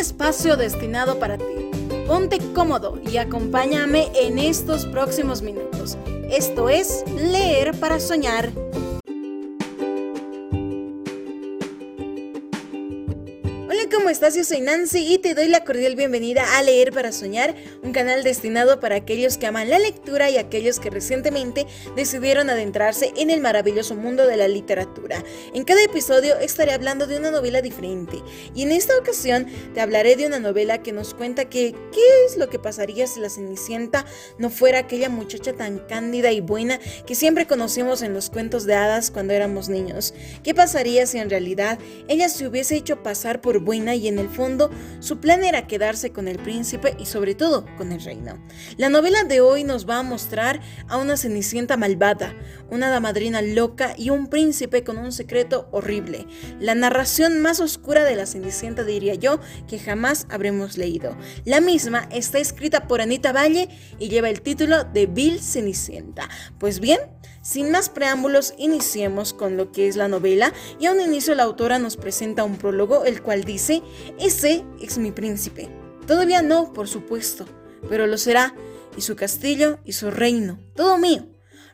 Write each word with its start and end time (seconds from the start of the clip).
espacio 0.00 0.56
destinado 0.56 1.18
para 1.18 1.36
ti. 1.38 1.44
Ponte 2.06 2.38
cómodo 2.54 2.98
y 3.08 3.18
acompáñame 3.18 4.10
en 4.14 4.38
estos 4.38 4.86
próximos 4.86 5.42
minutos. 5.42 5.96
Esto 6.30 6.68
es 6.68 7.04
Leer 7.16 7.78
para 7.78 8.00
Soñar 8.00 8.50
estás? 14.10 14.34
Yo 14.34 14.42
soy 14.42 14.60
Nancy 14.60 15.14
y 15.14 15.18
te 15.18 15.34
doy 15.34 15.46
la 15.46 15.62
cordial 15.62 15.94
bienvenida 15.94 16.58
a 16.58 16.62
Leer 16.64 16.92
para 16.92 17.12
Soñar, 17.12 17.54
un 17.84 17.92
canal 17.92 18.24
destinado 18.24 18.80
para 18.80 18.96
aquellos 18.96 19.38
que 19.38 19.46
aman 19.46 19.70
la 19.70 19.78
lectura 19.78 20.28
y 20.30 20.36
aquellos 20.36 20.80
que 20.80 20.90
recientemente 20.90 21.64
decidieron 21.94 22.50
adentrarse 22.50 23.12
en 23.16 23.30
el 23.30 23.40
maravilloso 23.40 23.94
mundo 23.94 24.26
de 24.26 24.36
la 24.36 24.48
literatura. 24.48 25.22
En 25.54 25.62
cada 25.62 25.84
episodio 25.84 26.36
estaré 26.38 26.72
hablando 26.72 27.06
de 27.06 27.18
una 27.18 27.30
novela 27.30 27.62
diferente 27.62 28.18
y 28.52 28.62
en 28.62 28.72
esta 28.72 28.98
ocasión 28.98 29.46
te 29.74 29.80
hablaré 29.80 30.16
de 30.16 30.26
una 30.26 30.40
novela 30.40 30.82
que 30.82 30.90
nos 30.90 31.14
cuenta 31.14 31.48
que 31.48 31.72
qué 31.92 32.24
es 32.26 32.36
lo 32.36 32.50
que 32.50 32.58
pasaría 32.58 33.06
si 33.06 33.20
la 33.20 33.30
Cenicienta 33.30 34.06
no 34.38 34.50
fuera 34.50 34.80
aquella 34.80 35.08
muchacha 35.08 35.52
tan 35.52 35.78
cándida 35.78 36.32
y 36.32 36.40
buena 36.40 36.80
que 37.06 37.14
siempre 37.14 37.46
conocimos 37.46 38.02
en 38.02 38.12
los 38.12 38.28
cuentos 38.28 38.66
de 38.66 38.74
hadas 38.74 39.12
cuando 39.12 39.34
éramos 39.34 39.68
niños. 39.68 40.14
¿Qué 40.42 40.52
pasaría 40.52 41.06
si 41.06 41.18
en 41.18 41.30
realidad 41.30 41.78
ella 42.08 42.28
se 42.28 42.48
hubiese 42.48 42.74
hecho 42.74 43.04
pasar 43.04 43.40
por 43.40 43.60
buena 43.60 43.99
en 44.08 44.18
el 44.18 44.28
fondo 44.28 44.70
su 45.00 45.20
plan 45.20 45.44
era 45.44 45.66
quedarse 45.66 46.12
con 46.12 46.28
el 46.28 46.38
príncipe 46.38 46.96
y 46.98 47.06
sobre 47.06 47.34
todo 47.34 47.66
con 47.76 47.92
el 47.92 48.00
reino. 48.00 48.38
La 48.76 48.88
novela 48.88 49.24
de 49.24 49.40
hoy 49.40 49.64
nos 49.64 49.88
va 49.88 49.98
a 49.98 50.02
mostrar 50.02 50.60
a 50.88 50.96
una 50.96 51.16
cenicienta 51.16 51.76
malvada, 51.76 52.34
una 52.70 52.90
damadrina 52.90 53.42
loca 53.42 53.94
y 53.96 54.10
un 54.10 54.28
príncipe 54.28 54.84
con 54.84 54.98
un 54.98 55.12
secreto 55.12 55.68
horrible. 55.72 56.26
La 56.58 56.74
narración 56.74 57.40
más 57.40 57.60
oscura 57.60 58.04
de 58.04 58.16
la 58.16 58.26
cenicienta 58.26 58.84
diría 58.84 59.14
yo 59.14 59.40
que 59.68 59.78
jamás 59.78 60.26
habremos 60.30 60.76
leído. 60.76 61.16
La 61.44 61.60
misma 61.60 62.08
está 62.10 62.38
escrita 62.38 62.86
por 62.86 63.00
Anita 63.00 63.32
Valle 63.32 63.68
y 63.98 64.08
lleva 64.08 64.30
el 64.30 64.42
título 64.42 64.84
de 64.84 65.06
Bill 65.06 65.40
Cenicienta. 65.40 66.28
Pues 66.58 66.80
bien, 66.80 67.00
sin 67.42 67.70
más 67.70 67.88
preámbulos, 67.88 68.54
iniciemos 68.58 69.32
con 69.32 69.56
lo 69.56 69.72
que 69.72 69.88
es 69.88 69.96
la 69.96 70.08
novela 70.08 70.52
y 70.78 70.86
a 70.86 70.92
un 70.92 71.00
inicio 71.00 71.34
la 71.34 71.44
autora 71.44 71.78
nos 71.78 71.96
presenta 71.96 72.44
un 72.44 72.56
prólogo 72.56 73.04
el 73.04 73.22
cual 73.22 73.44
dice, 73.44 73.79
ese 74.18 74.64
es 74.80 74.98
mi 74.98 75.12
príncipe. 75.12 75.68
Todavía 76.06 76.42
no, 76.42 76.72
por 76.72 76.88
supuesto, 76.88 77.46
pero 77.88 78.06
lo 78.06 78.18
será, 78.18 78.54
y 78.96 79.02
su 79.02 79.16
castillo 79.16 79.78
y 79.84 79.92
su 79.92 80.10
reino, 80.10 80.58
todo 80.74 80.98
mío. 80.98 81.26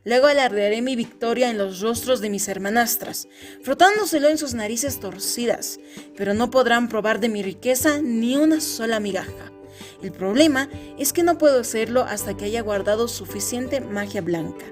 Luego 0.05 0.29
alardearé 0.29 0.83
mi 0.83 0.95
victoria 0.95 1.51
en 1.51 1.59
los 1.59 1.81
rostros 1.81 2.21
de 2.21 2.31
mis 2.31 2.47
hermanastras, 2.47 3.27
frotándoselo 3.63 4.29
en 4.29 4.39
sus 4.39 4.55
narices 4.55 5.01
torcidas, 5.01 5.81
pero 6.17 6.33
no 6.33 6.51
podrán 6.51 6.89
probar 6.89 7.19
de 7.19 7.29
mi 7.29 7.43
riqueza 7.43 8.01
ni 8.01 8.37
una 8.37 8.61
sola 8.61 9.01
migaja. 9.01 9.53
El 10.03 10.13
problema 10.13 10.69
es 10.99 11.13
que 11.13 11.25
no 11.25 11.39
puedo 11.39 11.61
hacerlo 11.61 12.03
hasta 12.03 12.37
que 12.37 12.45
haya 12.45 12.63
guardado 12.63 13.09
suficiente 13.09 13.81
magia 13.81 14.21
blanca. 14.21 14.67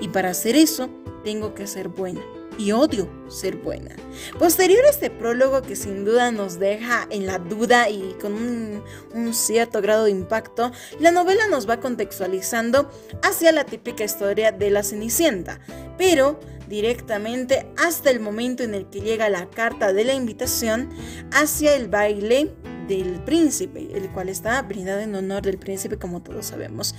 Y 0.00 0.08
para 0.08 0.30
hacer 0.30 0.56
eso, 0.56 0.90
tengo 1.22 1.54
que 1.54 1.66
ser 1.66 1.88
buena. 1.88 2.22
Y 2.60 2.72
odio 2.72 3.08
ser 3.28 3.56
buena. 3.56 3.96
Posterior 4.38 4.84
a 4.84 4.90
este 4.90 5.08
prólogo 5.08 5.62
que 5.62 5.76
sin 5.76 6.04
duda 6.04 6.30
nos 6.30 6.58
deja 6.58 7.06
en 7.08 7.24
la 7.26 7.38
duda 7.38 7.88
y 7.88 8.14
con 8.20 8.34
un, 8.34 8.84
un, 9.14 9.32
cierto 9.32 9.80
grado 9.80 10.04
de 10.04 10.10
impacto, 10.10 10.70
la 10.98 11.10
novela 11.10 11.46
nos 11.48 11.66
va 11.66 11.80
contextualizando 11.80 12.90
hacia 13.22 13.52
la 13.52 13.64
típica 13.64 14.04
historia 14.04 14.52
de 14.52 14.70
la 14.70 14.82
Cenicienta, 14.82 15.58
pero 15.96 16.38
directamente 16.68 17.66
hasta 17.78 18.10
el 18.10 18.20
momento 18.20 18.62
en 18.62 18.74
el 18.74 18.90
que 18.90 19.00
llega 19.00 19.30
la 19.30 19.48
carta 19.48 19.94
de 19.94 20.04
la 20.04 20.12
invitación 20.12 20.90
hacia 21.32 21.74
el 21.74 21.88
baile 21.88 22.52
del 22.88 23.22
príncipe, 23.24 23.88
el 23.94 24.10
cual 24.10 24.28
está 24.28 24.60
brindado 24.60 25.00
en 25.00 25.14
honor 25.14 25.42
del 25.42 25.56
príncipe 25.56 25.96
como 25.96 26.22
todos 26.22 26.44
sabemos. 26.44 26.94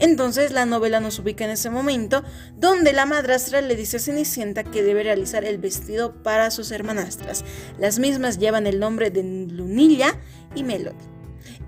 Entonces 0.00 0.52
la 0.52 0.66
novela 0.66 0.98
nos 1.00 1.18
ubica 1.18 1.44
en 1.44 1.50
ese 1.50 1.70
momento 1.70 2.24
donde 2.56 2.92
la 2.92 3.06
madrastra 3.06 3.60
le 3.60 3.76
dice 3.76 3.98
a 3.98 4.00
Cenicienta 4.00 4.64
que 4.64 4.82
debe 4.82 5.02
realizar 5.02 5.44
el 5.44 5.58
vestido 5.58 6.22
para 6.22 6.50
sus 6.50 6.72
hermanastras. 6.72 7.44
Las 7.78 7.98
mismas 7.98 8.38
llevan 8.38 8.66
el 8.66 8.80
nombre 8.80 9.10
de 9.10 9.22
Lunilla 9.22 10.18
y 10.54 10.64
Melody. 10.64 10.96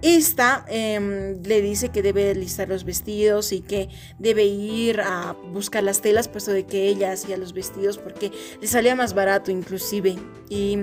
Esta 0.00 0.64
em, 0.68 1.40
le 1.42 1.62
dice 1.62 1.90
que 1.90 2.02
debe 2.02 2.34
listar 2.34 2.68
los 2.68 2.84
vestidos 2.84 3.52
y 3.52 3.60
que 3.60 3.88
debe 4.18 4.44
ir 4.44 5.00
a 5.00 5.36
buscar 5.52 5.84
las 5.84 6.00
telas, 6.00 6.26
puesto 6.26 6.50
de 6.50 6.66
que 6.66 6.88
ella 6.88 7.12
hacía 7.12 7.36
los 7.36 7.52
vestidos 7.52 7.98
porque 7.98 8.32
le 8.60 8.66
salía 8.66 8.96
más 8.96 9.14
barato 9.14 9.52
inclusive. 9.52 10.16
Y 10.48 10.78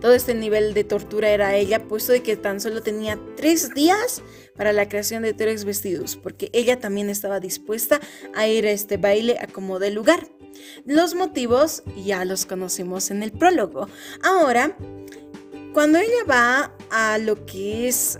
todo 0.00 0.14
este 0.14 0.34
nivel 0.34 0.74
de 0.74 0.82
tortura 0.84 1.30
era 1.30 1.54
ella, 1.54 1.86
puesto 1.86 2.12
de 2.12 2.22
que 2.22 2.36
tan 2.36 2.60
solo 2.60 2.82
tenía 2.82 3.18
tres 3.36 3.72
días 3.72 4.22
para 4.58 4.74
la 4.74 4.88
creación 4.88 5.22
de 5.22 5.32
tres 5.32 5.64
vestidos, 5.64 6.16
porque 6.16 6.50
ella 6.52 6.78
también 6.78 7.08
estaba 7.08 7.40
dispuesta 7.40 8.00
a 8.34 8.46
ir 8.46 8.66
a 8.66 8.72
este 8.72 8.98
baile 8.98 9.38
a 9.40 9.46
como 9.46 9.78
de 9.78 9.90
lugar. 9.90 10.28
Los 10.84 11.14
motivos 11.14 11.82
ya 12.04 12.24
los 12.24 12.44
conocimos 12.44 13.10
en 13.10 13.22
el 13.22 13.32
prólogo. 13.32 13.88
Ahora, 14.22 14.76
cuando 15.72 15.98
ella 15.98 16.24
va 16.28 16.74
a 16.90 17.18
lo 17.18 17.46
que 17.46 17.86
es 17.88 18.18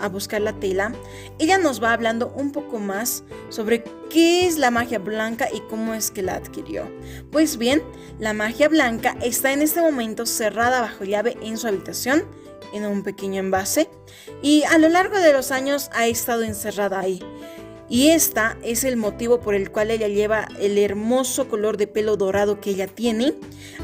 a 0.00 0.08
buscar 0.08 0.40
la 0.40 0.58
tela, 0.58 0.92
ella 1.38 1.58
nos 1.58 1.82
va 1.82 1.92
hablando 1.92 2.32
un 2.34 2.50
poco 2.50 2.78
más 2.78 3.22
sobre 3.50 3.84
qué 4.10 4.46
es 4.46 4.58
la 4.58 4.70
magia 4.70 4.98
blanca 4.98 5.48
y 5.52 5.60
cómo 5.68 5.94
es 5.94 6.10
que 6.10 6.22
la 6.22 6.34
adquirió. 6.34 6.90
Pues 7.30 7.56
bien, 7.56 7.82
la 8.18 8.32
magia 8.32 8.68
blanca 8.68 9.16
está 9.22 9.52
en 9.52 9.62
este 9.62 9.80
momento 9.80 10.26
cerrada 10.26 10.80
bajo 10.80 11.04
llave 11.04 11.36
en 11.42 11.56
su 11.56 11.68
habitación, 11.68 12.24
en 12.72 12.84
un 12.84 13.02
pequeño 13.02 13.38
envase, 13.38 13.88
y 14.42 14.62
a 14.64 14.78
lo 14.78 14.88
largo 14.88 15.18
de 15.18 15.32
los 15.32 15.50
años 15.50 15.90
ha 15.92 16.06
estado 16.06 16.42
encerrada 16.42 17.00
ahí. 17.00 17.20
Y 17.90 18.08
esta 18.08 18.58
es 18.62 18.84
el 18.84 18.98
motivo 18.98 19.40
por 19.40 19.54
el 19.54 19.70
cual 19.70 19.90
ella 19.90 20.08
lleva 20.08 20.46
el 20.60 20.76
hermoso 20.76 21.48
color 21.48 21.78
de 21.78 21.86
pelo 21.86 22.18
dorado 22.18 22.60
que 22.60 22.70
ella 22.70 22.86
tiene. 22.86 23.32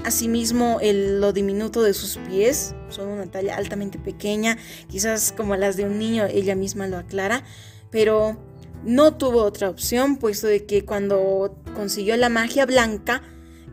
Asimismo, 0.04 0.78
el, 0.82 1.22
lo 1.22 1.32
diminuto 1.32 1.82
de 1.82 1.94
sus 1.94 2.18
pies. 2.18 2.74
Son 2.90 3.08
una 3.08 3.26
talla 3.26 3.56
altamente 3.56 3.98
pequeña, 3.98 4.58
quizás 4.88 5.32
como 5.32 5.56
las 5.56 5.76
de 5.76 5.84
un 5.84 5.98
niño, 5.98 6.26
ella 6.26 6.54
misma 6.54 6.86
lo 6.86 6.98
aclara. 6.98 7.44
Pero 7.90 8.36
no 8.84 9.16
tuvo 9.16 9.42
otra 9.42 9.70
opción, 9.70 10.18
puesto 10.18 10.48
de 10.48 10.66
que 10.66 10.84
cuando 10.84 11.56
consiguió 11.74 12.14
la 12.18 12.28
magia 12.28 12.66
blanca, 12.66 13.22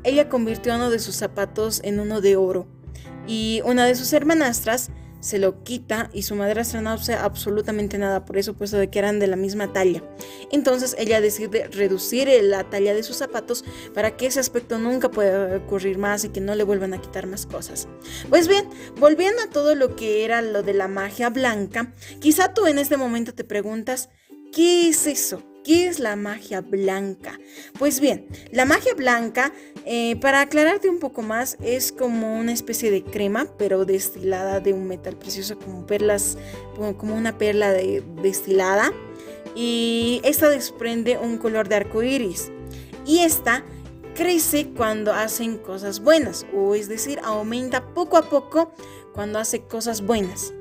ella 0.06 0.30
convirtió 0.30 0.76
uno 0.76 0.90
de 0.90 1.00
sus 1.00 1.16
zapatos 1.18 1.82
en 1.84 2.00
uno 2.00 2.22
de 2.22 2.38
oro. 2.38 2.68
Y 3.28 3.62
una 3.66 3.86
de 3.86 3.96
sus 3.96 4.14
hermanastras 4.14 4.92
se 5.22 5.40
lo 5.40 5.64
quita 5.64 6.10
y 6.14 6.24
su 6.24 6.36
madrastra 6.36 6.82
no 6.82 6.90
hace 6.90 7.14
absolutamente 7.14 7.98
nada 7.98 8.26
por 8.26 8.38
eso, 8.38 8.54
puesto 8.54 8.78
de 8.78 8.90
que 8.90 9.00
eran 9.00 9.20
de 9.20 9.28
la 9.28 9.38
misma 9.38 9.72
talla. 9.72 10.04
Entonces 10.52 10.96
ella 11.00 11.22
decide 11.22 11.68
reducir 11.68 12.28
la 12.44 12.70
talla 12.70 12.94
de 12.94 13.04
sus 13.04 13.18
zapatos 13.18 13.64
para 13.94 14.18
que 14.18 14.26
ese 14.26 14.40
aspecto 14.40 14.78
nunca 14.78 15.10
pueda 15.10 15.56
ocurrir 15.58 15.98
más 15.98 16.26
y 16.26 16.30
que 16.30 16.42
no 16.42 16.56
le 16.56 16.64
vuelvan 16.64 16.94
a 16.94 17.02
quitar 17.02 17.28
más 17.28 17.46
cosas. 17.46 17.88
Pues 18.30 18.48
bien, 18.48 18.68
volviendo 19.00 19.42
a 19.42 19.50
todo 19.50 19.76
lo 19.76 19.96
que 19.96 20.26
era 20.26 20.42
lo 20.42 20.64
de 20.64 20.74
la 20.74 20.88
magia 20.88 21.30
blanca, 21.30 21.94
quizá 22.20 22.54
tú 22.54 22.66
en 22.66 22.80
este 22.80 22.98
momento 22.98 23.34
te 23.34 23.44
preguntas, 23.44 24.10
¿qué 24.52 24.90
es 24.90 25.08
eso? 25.08 25.44
¿Qué 25.64 25.88
es 25.88 26.00
la 26.00 26.16
magia 26.16 26.62
blanca? 26.62 27.40
Pues 27.78 28.00
bien, 28.00 28.26
la 28.52 28.66
magia 28.66 28.96
blanca, 28.96 29.54
eh, 29.86 30.16
para 30.16 30.42
aclararte 30.42 30.90
un 30.90 31.00
poco 31.00 31.22
más, 31.22 31.58
es 31.62 31.92
como 31.92 32.40
una 32.40 32.52
especie 32.52 32.90
de 32.90 33.04
crema, 33.04 33.48
pero 33.60 33.86
destilada 33.86 34.60
de 34.60 34.74
un 34.74 34.88
metal 34.88 35.16
precioso, 35.18 35.60
como 35.60 35.86
perlas, 35.86 36.38
como 36.98 37.16
una 37.16 37.38
perla 37.38 37.74
destilada. 37.74 38.92
Y 39.56 40.22
esta 40.24 40.50
desprende 40.50 41.20
un 41.20 41.38
color 41.38 41.70
de 41.70 41.76
arco 41.76 42.02
iris. 42.02 42.52
Y 43.06 43.20
esta 43.20 43.64
crece 44.16 44.70
cuando 44.76 45.14
hacen 45.14 45.58
cosas 45.58 46.00
buenas, 46.00 46.46
o 46.56 46.74
es 46.74 46.88
decir, 46.88 47.20
aumenta 47.24 47.94
poco 47.94 48.18
a 48.18 48.30
poco 48.30 48.72
cuando 49.14 49.38
hace 49.38 49.62
cosas 49.62 50.02
buenas. 50.02 50.54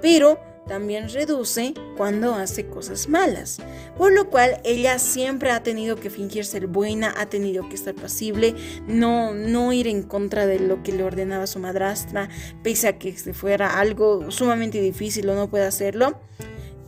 Pero 0.00 0.38
también 0.66 1.08
reduce 1.08 1.74
cuando 1.96 2.34
hace 2.34 2.66
cosas 2.66 3.08
malas, 3.08 3.58
por 3.96 4.12
lo 4.12 4.30
cual 4.30 4.60
ella 4.64 4.98
siempre 4.98 5.50
ha 5.50 5.62
tenido 5.62 5.96
que 5.96 6.10
fingir 6.10 6.44
ser 6.44 6.66
buena, 6.66 7.14
ha 7.16 7.26
tenido 7.26 7.68
que 7.68 7.76
estar 7.76 7.94
pasible, 7.94 8.54
no, 8.86 9.34
no 9.34 9.72
ir 9.72 9.86
en 9.86 10.02
contra 10.02 10.46
de 10.46 10.58
lo 10.58 10.82
que 10.82 10.92
le 10.92 11.04
ordenaba 11.04 11.46
su 11.46 11.58
madrastra, 11.58 12.28
pese 12.62 12.88
a 12.88 12.98
que 12.98 13.12
fuera 13.12 13.78
algo 13.78 14.30
sumamente 14.30 14.80
difícil 14.80 15.28
o 15.28 15.34
no 15.34 15.48
puede 15.48 15.66
hacerlo. 15.66 16.20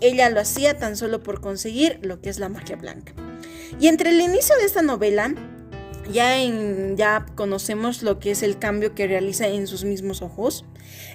Ella 0.00 0.30
lo 0.30 0.40
hacía 0.40 0.78
tan 0.78 0.96
solo 0.96 1.22
por 1.22 1.40
conseguir 1.40 1.98
lo 2.02 2.20
que 2.20 2.30
es 2.30 2.38
la 2.38 2.48
magia 2.48 2.76
blanca. 2.76 3.14
Y 3.80 3.88
entre 3.88 4.10
el 4.10 4.20
inicio 4.20 4.56
de 4.56 4.64
esta 4.64 4.82
novela, 4.82 5.34
ya, 6.12 6.40
en, 6.40 6.96
ya 6.96 7.26
conocemos 7.34 8.02
lo 8.02 8.18
que 8.18 8.30
es 8.30 8.42
el 8.42 8.58
cambio 8.58 8.94
que 8.94 9.06
realiza 9.06 9.48
en 9.48 9.66
sus 9.66 9.84
mismos 9.84 10.22
ojos. 10.22 10.64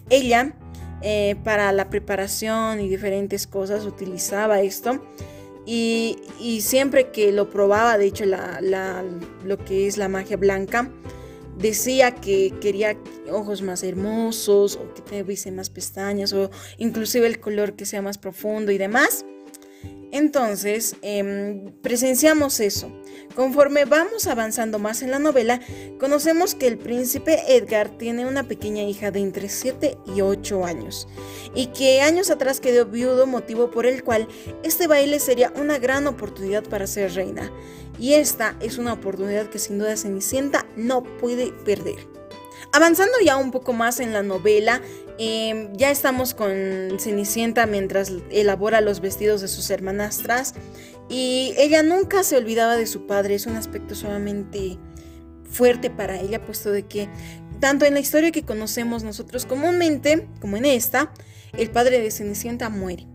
Ella 0.09 0.55
eh, 1.05 1.35
para 1.43 1.71
la 1.73 1.89
preparación 1.89 2.79
y 2.79 2.87
diferentes 2.87 3.45
cosas 3.45 3.85
utilizaba 3.85 4.61
esto. 4.61 5.03
Y, 5.65 6.17
siempre 6.61 7.11
que 7.11 7.31
lo 7.31 7.49
probaba, 7.49 7.97
de 7.97 8.05
hecho, 8.05 8.25
la, 8.25 9.03
lo 9.43 9.57
que 9.57 9.87
es 9.87 9.97
la 9.97 10.07
magia 10.07 10.37
blanca, 10.37 10.89
decía 11.57 12.15
que 12.15 12.53
quería 12.61 12.97
ojos 13.29 13.61
más 13.61 13.83
hermosos 13.83 14.77
o 14.77 14.93
que 14.93 15.01
tuviese 15.01 15.51
más 15.51 15.69
pestañas 15.69 16.33
o 16.33 16.49
inclusive 16.77 17.27
el 17.27 17.39
color 17.39 17.75
que 17.75 17.85
sea 17.85 18.01
más 18.01 18.17
profundo 18.17 18.71
y 18.71 18.77
demás. 18.77 19.25
Entonces, 20.13 20.95
em, 21.01 21.71
presenciamos 21.81 22.59
eso. 22.59 22.91
Conforme 23.35 23.85
vamos 23.85 24.27
avanzando 24.27 24.77
más 24.77 25.01
en 25.01 25.09
la 25.09 25.17
novela, 25.17 25.59
conocemos 25.99 26.53
que 26.53 26.67
el 26.67 26.77
príncipe 26.77 27.39
Edgar 27.47 27.89
tiene 27.97 28.27
una 28.27 28.47
pequeña 28.47 28.83
hija 28.83 29.09
de 29.09 29.21
entre 29.21 29.49
7 29.49 29.97
y 30.15 30.21
8 30.21 30.65
años, 30.65 31.07
y 31.55 31.67
que 31.67 32.01
años 32.01 32.29
atrás 32.29 32.59
quedó 32.59 32.85
viudo, 32.85 33.25
motivo 33.25 33.71
por 33.71 33.87
el 33.87 34.03
cual 34.03 34.27
este 34.61 34.85
baile 34.85 35.19
sería 35.19 35.51
una 35.59 35.79
gran 35.79 36.05
oportunidad 36.05 36.63
para 36.63 36.85
ser 36.85 37.11
reina. 37.15 37.51
Y 37.97 38.13
esta 38.13 38.55
es 38.61 38.77
una 38.77 38.93
oportunidad 38.93 39.49
que 39.49 39.57
sin 39.57 39.79
duda 39.79 39.97
Cenicienta 39.97 40.67
no 40.75 41.01
puede 41.01 41.53
perder. 41.65 42.22
Avanzando 42.75 43.13
ya 43.23 43.37
un 43.37 43.51
poco 43.51 43.71
más 43.71 43.99
en 43.99 44.13
la 44.13 44.23
novela, 44.23 44.81
em, 45.19 45.71
ya 45.73 45.91
estamos 45.91 46.33
con 46.33 46.49
Cenicienta 46.97 47.67
mientras 47.67 48.11
elabora 48.31 48.81
los 48.81 48.99
vestidos 48.99 49.41
de 49.41 49.47
sus 49.47 49.69
hermanastras 49.69 50.55
y 51.07 51.53
ella 51.57 51.83
nunca 51.83 52.23
se 52.23 52.35
olvidaba 52.35 52.75
de 52.75 52.87
su 52.87 53.05
padre, 53.05 53.35
es 53.35 53.45
un 53.45 53.57
aspecto 53.57 53.93
sumamente 53.93 54.79
fuerte 55.47 55.91
para 55.91 56.19
ella, 56.19 56.43
puesto 56.43 56.71
de 56.71 56.87
que 56.87 57.09
tanto 57.59 57.85
en 57.85 57.93
la 57.93 57.99
historia 57.99 58.31
que 58.31 58.41
conocemos 58.41 59.03
nosotros 59.03 59.45
comúnmente, 59.45 60.27
como 60.41 60.57
en 60.57 60.65
esta, 60.65 61.13
el 61.55 61.69
padre 61.69 62.01
de 62.01 62.09
Cenicienta 62.09 62.69
muere. 62.69 63.05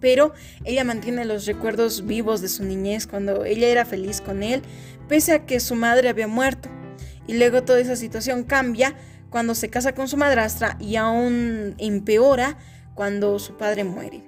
Pero 0.00 0.32
ella 0.64 0.82
mantiene 0.82 1.24
los 1.24 1.46
recuerdos 1.46 2.06
vivos 2.06 2.40
de 2.40 2.48
su 2.48 2.64
niñez 2.64 3.06
cuando 3.06 3.44
ella 3.44 3.68
era 3.68 3.84
feliz 3.84 4.20
con 4.20 4.42
él, 4.42 4.62
pese 5.08 5.32
a 5.32 5.46
que 5.46 5.60
su 5.60 5.76
madre 5.76 6.08
había 6.08 6.26
muerto. 6.26 6.68
Y 7.26 7.38
luego 7.38 7.62
toda 7.62 7.80
esa 7.80 7.96
situación 7.96 8.44
cambia 8.44 8.94
cuando 9.30 9.54
se 9.54 9.68
casa 9.68 9.94
con 9.94 10.08
su 10.08 10.16
madrastra 10.16 10.76
y 10.80 10.96
aún 10.96 11.74
empeora 11.78 12.56
cuando 12.94 13.38
su 13.38 13.56
padre 13.56 13.84
muere. 13.84 14.22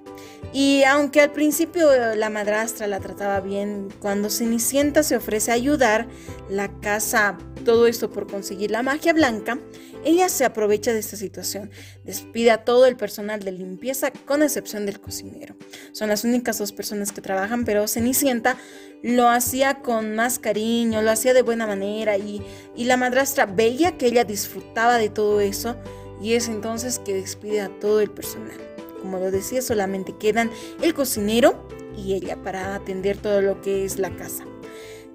Y 0.53 0.83
aunque 0.83 1.21
al 1.21 1.31
principio 1.31 1.89
la 2.15 2.29
madrastra 2.29 2.87
la 2.87 2.99
trataba 2.99 3.39
bien, 3.39 3.89
cuando 3.99 4.29
Cenicienta 4.29 5.03
se 5.03 5.15
ofrece 5.15 5.51
a 5.51 5.55
ayudar, 5.55 6.07
la 6.49 6.69
casa, 6.79 7.37
todo 7.65 7.87
esto 7.87 8.09
por 8.09 8.27
conseguir 8.27 8.71
la 8.71 8.81
magia 8.81 9.13
blanca, 9.13 9.59
ella 10.05 10.29
se 10.29 10.45
aprovecha 10.45 10.93
de 10.93 10.99
esta 10.99 11.17
situación, 11.17 11.69
despide 12.03 12.51
a 12.51 12.63
todo 12.63 12.85
el 12.85 12.95
personal 12.95 13.41
de 13.41 13.51
limpieza 13.51 14.11
con 14.11 14.41
excepción 14.41 14.85
del 14.85 14.99
cocinero. 14.99 15.55
Son 15.91 16.09
las 16.09 16.23
únicas 16.23 16.57
dos 16.57 16.71
personas 16.71 17.11
que 17.11 17.21
trabajan, 17.21 17.65
pero 17.65 17.87
Cenicienta 17.87 18.57
lo 19.01 19.29
hacía 19.29 19.81
con 19.81 20.15
más 20.15 20.39
cariño, 20.39 21.01
lo 21.01 21.11
hacía 21.11 21.33
de 21.33 21.41
buena 21.41 21.67
manera 21.67 22.17
y, 22.17 22.41
y 22.75 22.85
la 22.85 22.97
madrastra 22.97 23.45
veía 23.45 23.97
que 23.97 24.07
ella 24.07 24.23
disfrutaba 24.23 24.97
de 24.97 25.09
todo 25.09 25.39
eso 25.41 25.75
y 26.21 26.33
es 26.33 26.47
entonces 26.49 26.99
que 26.99 27.13
despide 27.13 27.61
a 27.61 27.69
todo 27.79 28.01
el 28.01 28.11
personal. 28.11 28.57
Como 29.01 29.17
lo 29.17 29.31
decía, 29.31 29.61
solamente 29.61 30.15
quedan 30.17 30.51
el 30.81 30.93
cocinero 30.93 31.67
y 31.97 32.13
ella 32.13 32.35
para 32.41 32.75
atender 32.75 33.17
todo 33.17 33.41
lo 33.41 33.61
que 33.61 33.85
es 33.85 33.97
la 33.99 34.09
casa. 34.15 34.43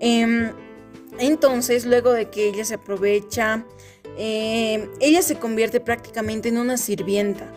Em, 0.00 0.52
entonces, 1.18 1.84
luego 1.84 2.12
de 2.12 2.30
que 2.30 2.48
ella 2.48 2.64
se 2.64 2.74
aprovecha, 2.74 3.64
em, 4.16 4.88
ella 5.00 5.22
se 5.22 5.36
convierte 5.36 5.80
prácticamente 5.80 6.48
en 6.48 6.58
una 6.58 6.76
sirvienta. 6.76 7.52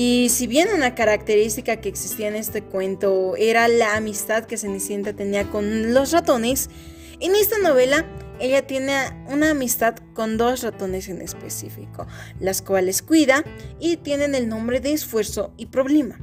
Y 0.00 0.28
si 0.28 0.46
bien 0.46 0.68
una 0.72 0.94
característica 0.94 1.80
que 1.80 1.88
existía 1.88 2.28
en 2.28 2.36
este 2.36 2.62
cuento 2.62 3.34
era 3.36 3.66
la 3.66 3.96
amistad 3.96 4.44
que 4.44 4.56
Cenicienta 4.56 5.12
tenía 5.12 5.50
con 5.50 5.92
los 5.92 6.12
ratones, 6.12 6.70
en 7.18 7.34
esta 7.34 7.58
novela 7.58 8.06
ella 8.38 8.64
tiene 8.64 8.94
una 9.26 9.50
amistad 9.50 9.96
con 10.14 10.36
dos 10.36 10.62
ratones 10.62 11.08
en 11.08 11.20
específico, 11.20 12.06
las 12.38 12.62
cuales 12.62 13.02
cuida 13.02 13.42
y 13.80 13.96
tienen 13.96 14.36
el 14.36 14.48
nombre 14.48 14.78
de 14.78 14.92
esfuerzo 14.92 15.52
y 15.56 15.66
problema. 15.66 16.20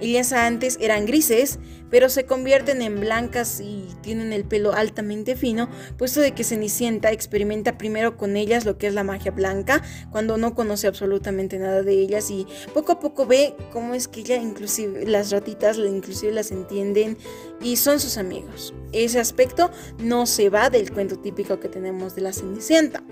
Ellas 0.00 0.32
antes 0.32 0.78
eran 0.80 1.06
grises, 1.06 1.58
pero 1.90 2.08
se 2.08 2.24
convierten 2.24 2.82
en 2.82 3.00
blancas 3.00 3.60
y 3.60 3.88
tienen 4.02 4.32
el 4.32 4.44
pelo 4.44 4.72
altamente 4.72 5.36
fino, 5.36 5.68
puesto 5.96 6.20
de 6.20 6.32
que 6.32 6.44
Cenicienta 6.44 7.10
experimenta 7.10 7.78
primero 7.78 8.16
con 8.16 8.36
ellas 8.36 8.64
lo 8.64 8.78
que 8.78 8.86
es 8.88 8.94
la 8.94 9.04
magia 9.04 9.30
blanca, 9.30 9.82
cuando 10.10 10.36
no 10.36 10.54
conoce 10.54 10.86
absolutamente 10.86 11.58
nada 11.58 11.82
de 11.82 11.94
ellas 11.94 12.30
y 12.30 12.46
poco 12.74 12.92
a 12.92 13.00
poco 13.00 13.26
ve 13.26 13.54
cómo 13.72 13.94
es 13.94 14.08
que 14.08 14.20
ella 14.20 14.36
inclusive 14.36 15.06
las 15.06 15.30
ratitas 15.30 15.78
inclusive 15.78 16.32
las 16.32 16.50
entienden 16.50 17.16
y 17.60 17.76
son 17.76 18.00
sus 18.00 18.18
amigos. 18.18 18.74
Ese 18.92 19.18
aspecto 19.18 19.70
no 19.98 20.26
se 20.26 20.48
va 20.48 20.70
del 20.70 20.92
cuento 20.92 21.18
típico 21.18 21.60
que 21.60 21.68
tenemos 21.68 22.14
de 22.14 22.22
la 22.22 22.32
Cenicienta. 22.32 23.02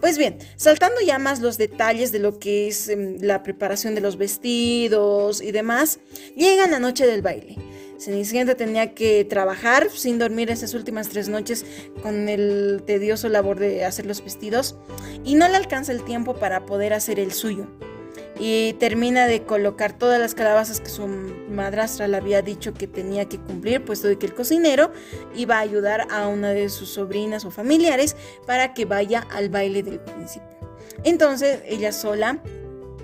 Pues 0.00 0.18
bien, 0.18 0.38
saltando 0.56 1.00
ya 1.00 1.18
más 1.18 1.40
los 1.40 1.58
detalles 1.58 2.10
de 2.10 2.18
lo 2.18 2.38
que 2.38 2.68
es 2.68 2.88
em, 2.88 3.18
la 3.20 3.42
preparación 3.42 3.94
de 3.94 4.00
los 4.00 4.16
vestidos 4.16 5.40
y 5.40 5.52
demás, 5.52 5.99
llega 6.36 6.66
la 6.66 6.78
noche 6.78 7.06
del 7.06 7.22
baile. 7.22 7.56
Cenicienta 8.00 8.54
tenía 8.54 8.94
que 8.94 9.26
trabajar 9.26 9.90
sin 9.90 10.18
dormir 10.18 10.50
esas 10.50 10.72
últimas 10.72 11.10
tres 11.10 11.28
noches 11.28 11.66
con 12.02 12.30
el 12.30 12.82
tedioso 12.86 13.28
labor 13.28 13.58
de 13.58 13.84
hacer 13.84 14.06
los 14.06 14.24
vestidos 14.24 14.74
y 15.22 15.34
no 15.34 15.46
le 15.48 15.56
alcanza 15.56 15.92
el 15.92 16.02
tiempo 16.02 16.34
para 16.34 16.64
poder 16.64 16.94
hacer 16.94 17.20
el 17.20 17.32
suyo. 17.32 17.66
Y 18.38 18.72
termina 18.78 19.26
de 19.26 19.42
colocar 19.42 19.98
todas 19.98 20.18
las 20.18 20.34
calabazas 20.34 20.80
que 20.80 20.88
su 20.88 21.06
madrastra 21.06 22.08
le 22.08 22.16
había 22.16 22.40
dicho 22.40 22.72
que 22.72 22.86
tenía 22.86 23.28
que 23.28 23.38
cumplir, 23.38 23.84
puesto 23.84 24.08
de 24.08 24.16
que 24.16 24.24
el 24.24 24.34
cocinero 24.34 24.92
iba 25.36 25.58
a 25.58 25.60
ayudar 25.60 26.08
a 26.10 26.26
una 26.26 26.54
de 26.54 26.70
sus 26.70 26.88
sobrinas 26.88 27.44
o 27.44 27.50
familiares 27.50 28.16
para 28.46 28.72
que 28.72 28.86
vaya 28.86 29.26
al 29.30 29.50
baile 29.50 29.82
del 29.82 30.00
príncipe. 30.00 30.46
Entonces 31.04 31.60
ella 31.66 31.92
sola 31.92 32.42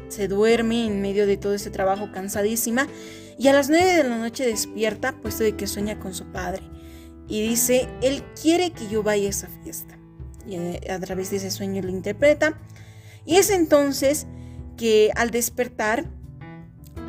se 0.08 0.28
duerme 0.28 0.86
en 0.86 1.00
medio 1.00 1.26
de 1.26 1.36
todo 1.36 1.54
ese 1.54 1.70
trabajo 1.70 2.10
cansadísima 2.12 2.86
y 3.38 3.48
a 3.48 3.52
las 3.52 3.68
9 3.68 3.84
de 3.96 4.04
la 4.04 4.16
noche 4.16 4.46
despierta, 4.46 5.12
puesto 5.20 5.44
de 5.44 5.56
que 5.56 5.66
sueña 5.66 5.98
con 5.98 6.14
su 6.14 6.24
padre. 6.32 6.62
Y 7.28 7.46
dice, 7.46 7.88
él 8.02 8.22
quiere 8.40 8.70
que 8.70 8.88
yo 8.88 9.02
vaya 9.02 9.26
a 9.26 9.30
esa 9.30 9.48
fiesta. 9.62 9.98
Y 10.46 10.56
eh, 10.56 10.80
a 10.90 10.98
través 11.00 11.30
de 11.30 11.36
ese 11.38 11.50
sueño 11.50 11.82
lo 11.82 11.90
interpreta. 11.90 12.58
Y 13.24 13.36
es 13.36 13.50
entonces 13.50 14.26
que 14.76 15.10
al 15.16 15.30
despertar 15.30 16.06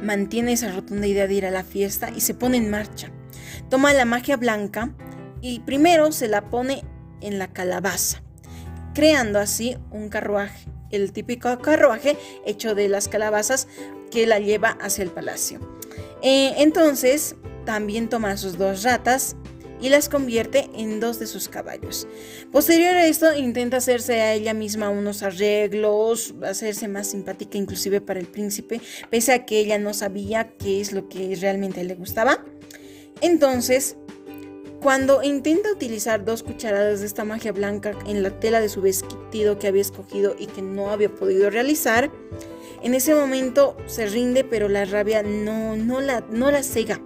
mantiene 0.01 0.53
esa 0.53 0.71
rotunda 0.71 1.07
idea 1.07 1.27
de 1.27 1.33
ir 1.33 1.45
a 1.45 1.51
la 1.51 1.63
fiesta 1.63 2.09
y 2.15 2.21
se 2.21 2.33
pone 2.33 2.57
en 2.57 2.69
marcha. 2.69 3.09
Toma 3.69 3.93
la 3.93 4.05
magia 4.05 4.37
blanca 4.37 4.93
y 5.41 5.59
primero 5.59 6.11
se 6.11 6.27
la 6.27 6.49
pone 6.49 6.83
en 7.21 7.39
la 7.39 7.47
calabaza, 7.47 8.21
creando 8.93 9.39
así 9.39 9.77
un 9.91 10.09
carruaje, 10.09 10.69
el 10.91 11.11
típico 11.11 11.57
carruaje 11.59 12.17
hecho 12.45 12.75
de 12.75 12.89
las 12.89 13.07
calabazas 13.07 13.67
que 14.11 14.27
la 14.27 14.39
lleva 14.39 14.77
hacia 14.81 15.03
el 15.03 15.09
palacio. 15.09 15.59
Eh, 16.21 16.53
entonces, 16.57 17.35
también 17.65 18.09
toma 18.09 18.37
sus 18.37 18.57
dos 18.57 18.83
ratas 18.83 19.35
y 19.79 19.89
las 19.89 20.09
convierte 20.09 20.69
en 20.75 20.99
dos 20.99 21.19
de 21.19 21.27
sus 21.27 21.49
caballos. 21.49 22.07
Posterior 22.51 22.95
a 22.95 23.05
esto, 23.05 23.35
intenta 23.35 23.77
hacerse 23.77 24.21
a 24.21 24.33
ella 24.33 24.53
misma 24.53 24.89
unos 24.89 25.23
arreglos, 25.23 26.33
hacerse 26.43 26.87
más 26.87 27.11
simpática 27.11 27.57
inclusive 27.57 28.01
para 28.01 28.19
el 28.19 28.27
príncipe, 28.27 28.81
pese 29.09 29.33
a 29.33 29.45
que 29.45 29.59
ella 29.59 29.77
no 29.77 29.93
sabía 29.93 30.49
qué 30.57 30.81
es 30.81 30.93
lo 30.93 31.07
que 31.09 31.35
realmente 31.39 31.83
le 31.83 31.95
gustaba. 31.95 32.43
Entonces, 33.21 33.97
cuando 34.81 35.23
intenta 35.23 35.71
utilizar 35.71 36.23
dos 36.23 36.43
cucharadas 36.43 36.99
de 36.99 37.07
esta 37.07 37.23
magia 37.23 37.51
blanca 37.51 37.93
en 38.05 38.21
la 38.21 38.39
tela 38.39 38.61
de 38.61 38.69
su 38.69 38.81
vestido 38.81 39.57
que 39.57 39.67
había 39.67 39.81
escogido 39.81 40.35
y 40.37 40.47
que 40.47 40.61
no 40.61 40.91
había 40.91 41.09
podido 41.09 41.49
realizar, 41.49 42.11
en 42.83 42.93
ese 42.93 43.15
momento 43.15 43.75
se 43.87 44.05
rinde, 44.05 44.43
pero 44.43 44.69
la 44.69 44.85
rabia 44.85 45.23
no, 45.23 45.75
la, 45.99 46.23
no 46.29 46.51
la 46.51 46.61
cega, 46.61 47.01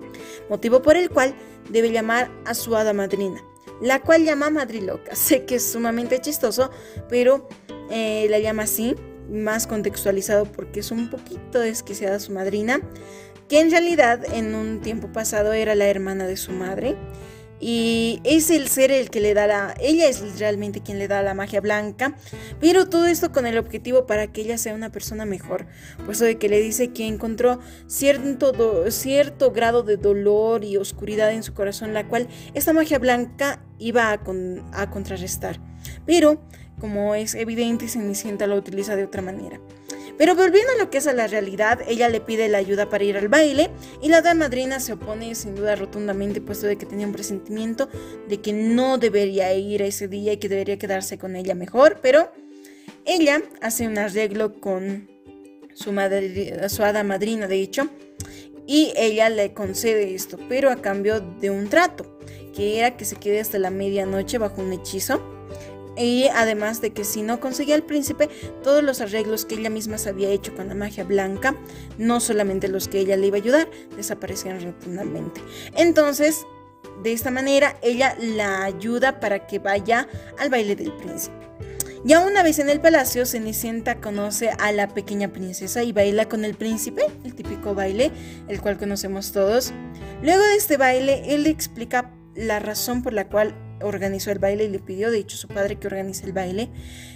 motivo 0.50 0.82
por 0.82 0.98
el 0.98 1.10
cual 1.10 1.34
debe 1.70 1.92
llamar 1.92 2.30
a 2.46 2.54
su 2.54 2.76
hada 2.76 2.94
madrina, 2.94 3.42
la 3.82 4.02
cual 4.02 4.26
llama 4.26 4.50
Madriloca. 4.50 5.16
Sé 5.16 5.46
que 5.46 5.56
es 5.56 5.72
sumamente 5.72 6.20
chistoso, 6.20 6.72
pero 7.08 7.48
eh, 7.90 8.28
la 8.30 8.40
llama 8.40 8.64
así, 8.64 8.96
más 9.30 9.66
contextualizado 9.66 10.46
porque 10.46 10.82
es 10.82 10.92
un 10.92 11.10
poquito 11.10 11.60
desquiciada 11.60 12.20
su 12.20 12.34
madrina, 12.34 12.82
que 13.48 13.60
en 13.60 13.72
realidad 13.72 14.26
en 14.34 14.56
un 14.56 14.82
tiempo 14.82 15.12
pasado 15.12 15.54
era 15.54 15.74
la 15.76 15.88
hermana 15.88 16.28
de 16.28 16.38
su 16.38 16.52
madre 16.52 16.98
y 17.62 18.20
es 18.24 18.50
el 18.50 18.68
ser 18.68 18.92
el 18.92 19.12
que 19.12 19.22
le 19.22 19.36
da 19.36 19.46
la, 19.46 19.76
ella 19.80 20.10
es 20.10 20.40
realmente 20.40 20.82
quien 20.82 20.98
le 20.98 21.08
da 21.08 21.22
la 21.22 21.36
magia 21.36 21.62
blanca, 21.62 22.16
pero 22.60 22.90
todo 22.90 23.06
esto 23.06 23.32
con 23.32 23.46
el 23.46 23.58
objetivo 23.58 24.08
para 24.08 24.28
que 24.28 24.42
ella 24.42 24.58
sea 24.58 24.74
una 24.74 24.92
persona 24.92 25.26
mejor, 25.26 25.68
puesto 26.06 26.26
de 26.26 26.38
que 26.38 26.50
le 26.50 26.60
dice 26.60 26.92
que 26.92 27.06
encontró 27.06 27.60
cierto, 27.86 28.90
cierto 28.90 29.52
grado 29.52 29.84
de 29.84 29.98
dolor 29.98 30.66
y 30.66 30.78
oscuridad 30.78 31.32
en 31.32 31.44
su 31.44 31.54
corazón, 31.54 31.94
la 31.94 32.08
cual 32.08 32.28
esta 32.56 32.74
magia 32.74 32.98
blanca 32.98 33.64
iba 33.78 34.12
a, 34.12 34.20
a 34.74 34.90
contrarrestar, 34.90 35.60
pero 36.06 36.42
como 36.80 37.14
es 37.14 37.36
evidente, 37.36 37.88
Cenicienta 37.88 38.48
lo 38.48 38.56
utiliza 38.56 38.96
de 38.96 39.04
otra 39.04 39.22
manera. 39.22 39.60
Pero 40.22 40.36
volviendo 40.36 40.74
a 40.74 40.78
lo 40.78 40.92
que 40.92 41.00
es 41.00 41.08
a 41.08 41.14
la 41.14 41.26
realidad, 41.26 41.80
ella 41.88 42.08
le 42.08 42.22
pide 42.22 42.48
la 42.48 42.60
ayuda 42.60 42.92
para 42.92 43.04
ir 43.04 43.18
al 43.18 43.28
baile 43.28 43.72
y 44.04 44.10
la 44.10 44.22
dama 44.22 44.46
madrina 44.46 44.80
se 44.80 44.94
opone 44.94 45.34
sin 45.34 45.56
duda 45.56 45.76
rotundamente, 45.76 46.42
puesto 46.42 46.68
de 46.68 46.78
que 46.78 46.86
tenía 46.86 47.08
un 47.08 47.12
presentimiento 47.12 47.90
de 48.30 48.40
que 48.40 48.54
no 48.54 49.00
debería 49.00 49.52
ir 49.56 49.82
ese 49.82 50.08
día 50.08 50.34
y 50.34 50.38
que 50.38 50.48
debería 50.48 50.78
quedarse 50.78 51.18
con 51.18 51.36
ella 51.36 51.56
mejor, 51.56 52.02
pero 52.04 52.32
Ella 53.04 53.42
hace 53.62 53.88
un 53.88 53.98
arreglo 53.98 54.62
con 54.62 55.10
su, 55.74 55.92
madre, 55.92 56.70
su 56.70 56.84
hada 56.84 57.04
madrina, 57.04 57.48
de 57.48 57.60
hecho, 57.60 57.90
y 58.68 58.94
ella 58.96 59.28
le 59.28 59.56
concede 59.56 60.14
esto, 60.14 60.38
pero 60.48 60.70
a 60.70 60.84
cambio 60.84 61.20
de 61.20 61.50
un 61.50 61.68
trato, 61.68 62.20
que 62.54 62.78
era 62.78 62.96
que 62.96 63.06
se 63.06 63.16
quede 63.16 63.40
hasta 63.40 63.58
la 63.58 63.72
medianoche 63.72 64.38
bajo 64.38 64.62
un 64.62 64.72
hechizo. 64.72 65.41
Y 65.98 66.28
además 66.34 66.82
de 66.82 66.94
que 66.94 67.04
si 67.04 67.22
no 67.22 67.40
conseguía 67.40 67.76
al 67.76 67.84
príncipe, 67.84 68.30
todos 68.64 68.84
los 68.84 69.02
arreglos 69.02 69.46
que 69.46 69.56
ella 69.56 69.70
misma 69.70 69.98
se 69.98 70.10
había 70.10 70.30
hecho 70.30 70.56
con 70.56 70.70
la 70.70 70.76
magia 70.76 71.04
blanca, 71.04 71.56
no 71.98 72.20
solamente 72.20 72.68
los 72.68 72.88
que 72.88 73.00
ella 73.00 73.18
le 73.18 73.28
iba 73.28 73.38
a 73.38 73.42
ayudar, 73.42 73.70
desaparecían 73.96 74.62
rotundamente. 74.62 75.42
Entonces, 75.76 76.46
de 77.04 77.14
esta 77.14 77.32
manera, 77.32 77.78
ella 77.82 78.16
la 78.20 78.64
ayuda 78.64 79.20
para 79.20 79.48
que 79.48 79.60
vaya 79.60 80.08
al 80.38 80.50
baile 80.50 80.76
del 80.76 80.94
príncipe. 80.94 81.36
Ya 82.04 82.20
una 82.22 82.42
vez 82.42 82.58
en 82.58 82.70
el 82.70 82.82
palacio, 82.82 83.28
Cenicienta 83.28 84.02
conoce 84.02 84.50
a 84.50 84.72
la 84.72 84.88
pequeña 84.88 85.28
princesa 85.28 85.84
y 85.84 85.92
baila 85.92 86.28
con 86.28 86.46
el 86.46 86.56
príncipe, 86.56 87.04
el 87.24 87.36
típico 87.36 87.76
baile, 87.76 88.12
el 88.48 88.60
cual 88.60 88.80
conocemos 88.80 89.32
todos. 89.32 89.72
Luego 90.24 90.44
de 90.44 90.56
este 90.56 90.78
baile, 90.78 91.36
él 91.36 91.44
le 91.44 91.50
explica 91.50 92.12
la 92.34 92.60
razón 92.60 93.04
por 93.04 93.14
la 93.14 93.28
cual 93.28 93.54
organizó 93.84 94.32
el 94.32 94.40
baile 94.40 94.66
y 94.66 94.70
le 94.70 94.80
pidió, 94.80 95.12
de 95.12 95.20
hecho, 95.20 95.38
su 95.38 95.48
padre 95.48 95.78
que 95.78 95.88
organice 95.88 96.26
el 96.26 96.34
baile. 96.34 96.70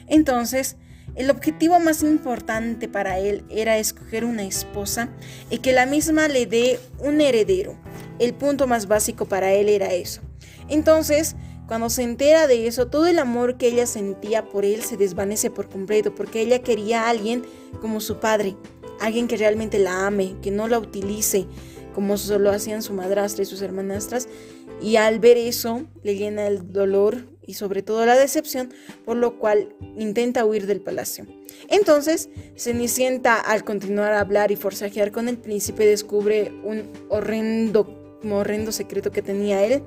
Entonces, 0.07 0.77
el 1.15 1.29
objetivo 1.29 1.79
más 1.79 2.01
importante 2.03 2.87
para 2.87 3.19
él 3.19 3.43
era 3.49 3.77
escoger 3.77 4.25
una 4.25 4.43
esposa 4.43 5.09
y 5.49 5.59
que 5.59 5.71
la 5.71 5.85
misma 5.85 6.27
le 6.27 6.45
dé 6.45 6.79
un 6.99 7.21
heredero. 7.21 7.77
El 8.19 8.33
punto 8.33 8.67
más 8.67 8.87
básico 8.87 9.25
para 9.25 9.53
él 9.53 9.69
era 9.69 9.93
eso. 9.93 10.21
Entonces, 10.67 11.35
cuando 11.67 11.89
se 11.89 12.03
entera 12.03 12.47
de 12.47 12.67
eso, 12.67 12.87
todo 12.87 13.07
el 13.07 13.19
amor 13.19 13.57
que 13.57 13.67
ella 13.67 13.87
sentía 13.87 14.45
por 14.49 14.65
él 14.65 14.83
se 14.83 14.97
desvanece 14.97 15.49
por 15.49 15.69
completo, 15.69 16.13
porque 16.13 16.41
ella 16.41 16.59
quería 16.59 17.03
a 17.03 17.09
alguien 17.09 17.43
como 17.81 18.01
su 18.01 18.19
padre, 18.19 18.55
alguien 18.99 19.27
que 19.27 19.37
realmente 19.37 19.79
la 19.79 20.05
ame, 20.07 20.35
que 20.41 20.51
no 20.51 20.67
la 20.67 20.79
utilice 20.79 21.47
como 21.95 22.17
solo 22.17 22.51
hacían 22.51 22.81
su 22.81 22.91
madrastra 22.93 23.43
y 23.43 23.45
sus 23.45 23.61
hermanastras. 23.61 24.27
Y 24.81 24.97
al 24.97 25.19
ver 25.19 25.37
eso, 25.37 25.83
le 26.03 26.15
llena 26.15 26.47
el 26.47 26.71
dolor 26.71 27.25
y 27.47 27.53
sobre 27.53 27.81
todo 27.81 28.05
la 28.05 28.15
decepción, 28.15 28.73
por 29.05 29.17
lo 29.17 29.37
cual 29.39 29.75
intenta 29.97 30.45
huir 30.45 30.67
del 30.67 30.81
palacio. 30.81 31.25
Entonces, 31.69 32.29
Cenicienta, 32.55 33.39
al 33.39 33.63
continuar 33.63 34.13
a 34.13 34.19
hablar 34.19 34.51
y 34.51 34.55
forcejear 34.55 35.11
con 35.11 35.29
el 35.29 35.37
príncipe, 35.37 35.85
descubre 35.85 36.51
un 36.63 36.89
horrendo, 37.09 38.19
horrendo 38.29 38.71
secreto 38.71 39.11
que 39.11 39.21
tenía 39.21 39.63
él 39.63 39.83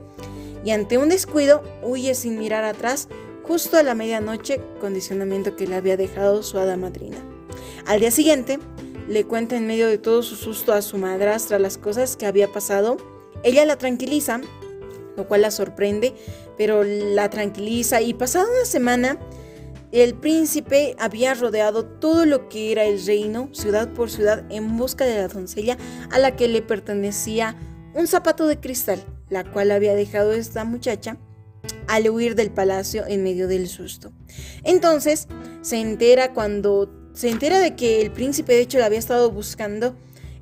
y 0.64 0.70
ante 0.70 0.98
un 0.98 1.08
descuido 1.08 1.62
huye 1.82 2.14
sin 2.14 2.38
mirar 2.38 2.64
atrás 2.64 3.08
justo 3.42 3.76
a 3.76 3.82
la 3.82 3.94
medianoche, 3.94 4.60
condicionamiento 4.80 5.56
que 5.56 5.66
le 5.66 5.76
había 5.76 5.96
dejado 5.96 6.42
su 6.42 6.58
hada 6.58 6.76
madrina. 6.76 7.16
Al 7.86 8.00
día 8.00 8.10
siguiente, 8.10 8.58
le 9.08 9.24
cuenta 9.24 9.56
en 9.56 9.66
medio 9.66 9.88
de 9.88 9.96
todo 9.96 10.22
su 10.22 10.36
susto 10.36 10.74
a 10.74 10.82
su 10.82 10.98
madrastra 10.98 11.58
las 11.58 11.78
cosas 11.78 12.16
que 12.16 12.26
había 12.26 12.52
pasado. 12.52 12.98
Ella 13.42 13.64
la 13.64 13.78
tranquiliza, 13.78 14.42
lo 15.18 15.28
cual 15.28 15.42
la 15.42 15.50
sorprende, 15.50 16.14
pero 16.56 16.82
la 16.82 17.28
tranquiliza 17.28 18.00
y 18.00 18.14
pasada 18.14 18.46
una 18.46 18.64
semana, 18.64 19.18
el 19.92 20.14
príncipe 20.14 20.96
había 20.98 21.34
rodeado 21.34 21.84
todo 21.84 22.24
lo 22.24 22.48
que 22.48 22.72
era 22.72 22.84
el 22.84 23.04
reino, 23.04 23.50
ciudad 23.52 23.92
por 23.92 24.10
ciudad, 24.10 24.44
en 24.50 24.78
busca 24.78 25.04
de 25.04 25.16
la 25.16 25.28
doncella 25.28 25.76
a 26.10 26.18
la 26.18 26.36
que 26.36 26.48
le 26.48 26.62
pertenecía 26.62 27.56
un 27.94 28.06
zapato 28.06 28.46
de 28.46 28.58
cristal 28.58 29.04
la 29.30 29.44
cual 29.44 29.70
había 29.70 29.94
dejado 29.94 30.32
esta 30.32 30.64
muchacha 30.64 31.18
al 31.86 32.08
huir 32.08 32.34
del 32.34 32.50
palacio 32.50 33.04
en 33.06 33.22
medio 33.22 33.48
del 33.48 33.68
susto. 33.68 34.12
Entonces 34.64 35.26
se 35.60 35.80
entera 35.80 36.32
cuando 36.32 37.10
se 37.12 37.28
entera 37.28 37.58
de 37.58 37.74
que 37.74 38.00
el 38.00 38.12
príncipe 38.12 38.54
de 38.54 38.60
hecho 38.60 38.78
la 38.78 38.86
había 38.86 38.98
estado 38.98 39.30
buscando. 39.30 39.96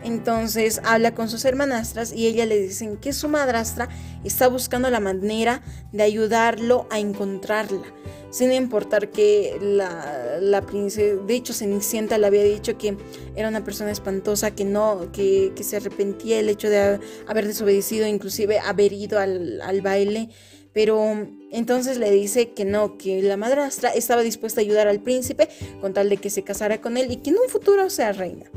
Entonces 0.07 0.81
habla 0.85 1.17
con 1.17 1.29
sus 1.29 1.45
hermanastras 1.45 2.13
y 2.13 2.29
ella 2.29 2.47
le 2.47 2.61
dicen 2.61 2.97
que 2.97 3.13
su 3.13 3.29
madrastra 3.29 3.89
está 4.23 4.47
buscando 4.47 4.89
la 4.89 5.01
manera 5.01 5.63
de 5.91 6.05
ayudarlo 6.05 6.87
a 6.91 7.01
encontrarla 7.01 7.83
sin 8.31 8.53
importar 8.53 9.11
que 9.11 9.57
la, 9.61 10.39
la 10.41 10.61
princesa, 10.61 11.23
de 11.23 11.35
hecho 11.35 11.53
Cenicienta 11.53 12.19
le 12.19 12.27
había 12.27 12.43
dicho 12.45 12.77
que 12.77 12.97
era 13.35 13.49
una 13.49 13.65
persona 13.65 13.91
espantosa, 13.91 14.51
que 14.51 14.65
no, 14.65 15.11
que, 15.11 15.53
se 15.63 15.77
arrepentía 15.77 16.39
el 16.39 16.51
hecho 16.51 16.69
de 16.69 17.01
haber 17.27 17.47
desobedecido, 17.47 18.07
inclusive 18.07 18.59
haber 18.59 18.93
ido 18.93 19.19
al, 19.19 19.61
al 19.63 19.81
baile, 19.81 20.29
pero 20.75 21.27
entonces 21.51 21.97
le 21.97 22.11
dice 22.11 22.51
que 22.51 22.67
no, 22.67 22.99
que 22.99 23.23
la 23.23 23.39
madrastra 23.39 23.89
estaba 23.89 24.21
dispuesta 24.21 24.61
a 24.61 24.65
ayudar 24.65 24.87
al 24.87 25.01
príncipe 25.01 25.49
con 25.81 25.95
tal 25.95 26.11
de 26.11 26.19
que 26.19 26.29
se 26.29 26.43
casara 26.43 26.81
con 26.83 26.99
él 26.99 27.11
y 27.11 27.17
que 27.17 27.31
en 27.31 27.37
un 27.37 27.49
futuro 27.49 27.89
sea 27.89 28.13
reina. 28.13 28.51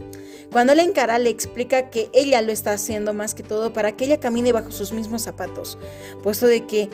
Cuando 0.51 0.74
la 0.74 0.84
encara 0.84 1.20
le 1.20 1.29
explica 1.29 1.89
que 1.89 2.10
ella 2.13 2.41
lo 2.41 2.51
está 2.51 2.72
haciendo 2.74 3.13
más 3.13 3.36
que 3.36 3.44
todo 3.44 3.72
para 3.72 3.96
que 3.96 4.06
ella 4.06 4.20
camine 4.20 4.51
bajo 4.51 4.72
sus 4.72 4.91
mismos 4.91 5.22
zapatos, 5.22 5.77
puesto 6.24 6.48
de 6.48 6.65
que 6.65 6.89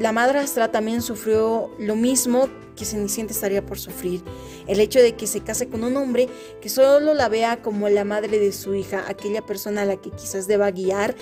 la 0.00 0.12
madrastra 0.12 0.70
también 0.70 1.02
sufrió 1.02 1.70
lo 1.78 1.96
mismo 1.96 2.48
que 2.76 2.84
Cenicienta 2.84 3.32
estaría 3.32 3.66
por 3.66 3.78
sufrir. 3.78 4.22
El 4.68 4.78
hecho 4.78 5.00
de 5.00 5.16
que 5.16 5.26
se 5.26 5.40
case 5.40 5.68
con 5.68 5.82
un 5.82 5.96
hombre 5.96 6.28
que 6.60 6.68
solo 6.68 7.14
la 7.14 7.28
vea 7.28 7.60
como 7.62 7.88
la 7.88 8.04
madre 8.04 8.38
de 8.38 8.52
su 8.52 8.74
hija, 8.74 9.04
aquella 9.08 9.44
persona 9.44 9.82
a 9.82 9.84
la 9.86 9.96
que 9.96 10.10
quizás 10.10 10.46
deba 10.46 10.70
guiar 10.70 11.16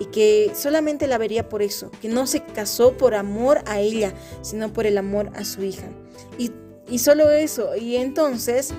y 0.00 0.06
que 0.06 0.52
solamente 0.54 1.06
la 1.06 1.18
vería 1.18 1.48
por 1.48 1.60
eso, 1.60 1.90
que 2.00 2.08
no 2.08 2.26
se 2.26 2.42
casó 2.42 2.96
por 2.96 3.14
amor 3.14 3.60
a 3.66 3.80
ella, 3.80 4.14
sino 4.40 4.72
por 4.72 4.86
el 4.86 4.96
amor 4.96 5.30
a 5.34 5.44
su 5.44 5.62
hija. 5.62 5.88
Y, 6.38 6.50
y 6.88 7.00
solo 7.00 7.30
eso. 7.30 7.76
Y 7.76 7.96
entonces, 7.96 8.72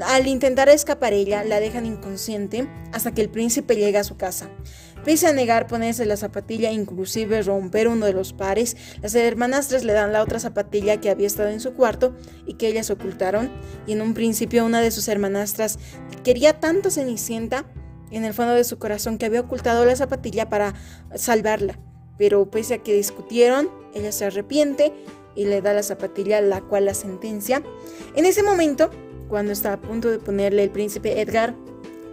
al 0.00 0.26
intentar 0.26 0.68
escapar 0.68 1.12
ella, 1.12 1.44
la 1.44 1.60
dejan 1.60 1.86
inconsciente 1.86 2.68
hasta 2.92 3.12
que 3.12 3.20
el 3.20 3.28
príncipe 3.28 3.76
llega 3.76 4.00
a 4.00 4.04
su 4.04 4.16
casa. 4.16 4.48
Pese 5.04 5.26
a 5.26 5.32
negar 5.32 5.66
ponerse 5.66 6.06
la 6.06 6.16
zapatilla, 6.16 6.70
inclusive 6.70 7.42
romper 7.42 7.88
uno 7.88 8.06
de 8.06 8.12
los 8.12 8.32
pares, 8.32 8.76
las 9.02 9.14
hermanastras 9.14 9.84
le 9.84 9.92
dan 9.92 10.12
la 10.12 10.22
otra 10.22 10.38
zapatilla 10.38 11.00
que 11.00 11.10
había 11.10 11.26
estado 11.26 11.48
en 11.48 11.60
su 11.60 11.74
cuarto 11.74 12.14
y 12.46 12.54
que 12.54 12.68
ellas 12.68 12.90
ocultaron. 12.90 13.50
Y 13.86 13.92
en 13.92 14.02
un 14.02 14.14
principio 14.14 14.64
una 14.64 14.80
de 14.80 14.92
sus 14.92 15.08
hermanastras 15.08 15.78
quería 16.22 16.60
tanto 16.60 16.90
Cenicienta 16.90 17.64
en 18.12 18.24
el 18.24 18.32
fondo 18.32 18.54
de 18.54 18.64
su 18.64 18.78
corazón 18.78 19.18
que 19.18 19.26
había 19.26 19.40
ocultado 19.40 19.84
la 19.84 19.96
zapatilla 19.96 20.48
para 20.48 20.74
salvarla. 21.14 21.78
Pero 22.16 22.48
pese 22.50 22.74
a 22.74 22.78
que 22.78 22.94
discutieron, 22.94 23.70
ella 23.94 24.12
se 24.12 24.26
arrepiente 24.26 24.92
y 25.34 25.46
le 25.46 25.62
da 25.62 25.72
la 25.72 25.82
zapatilla, 25.82 26.40
la 26.40 26.60
cual 26.60 26.84
la 26.84 26.94
sentencia. 26.94 27.62
En 28.14 28.24
ese 28.24 28.42
momento, 28.42 28.90
cuando 29.32 29.54
está 29.54 29.72
a 29.72 29.80
punto 29.80 30.10
de 30.10 30.18
ponerle 30.18 30.62
el 30.62 30.68
príncipe 30.68 31.22
Edgar 31.22 31.54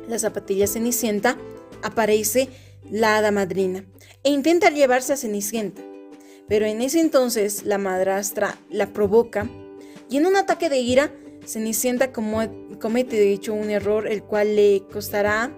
la 0.07 0.17
zapatilla 0.17 0.67
Cenicienta, 0.67 1.35
aparece 1.83 2.47
la 2.89 3.17
hada 3.17 3.29
madrina, 3.29 3.83
e 4.23 4.29
intenta 4.29 4.69
llevarse 4.69 5.11
a 5.11 5.17
Cenicienta. 5.17 5.81
Pero 6.47 6.65
en 6.65 6.81
ese 6.81 7.01
entonces 7.01 7.65
la 7.65 7.77
madrastra 7.77 8.57
la 8.69 8.93
provoca 8.93 9.49
y 10.09 10.15
en 10.15 10.27
un 10.27 10.37
ataque 10.37 10.69
de 10.69 10.77
ira, 10.77 11.11
Cenicienta 11.45 12.13
comete 12.13 13.17
de 13.17 13.33
hecho 13.33 13.53
un 13.53 13.69
error 13.69 14.07
el 14.07 14.23
cual 14.23 14.55
le 14.55 14.83
costará 14.89 15.51